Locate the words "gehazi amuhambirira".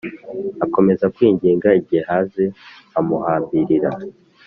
1.87-3.89